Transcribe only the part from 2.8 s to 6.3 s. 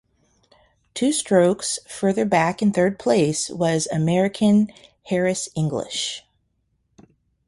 place was American Harris English.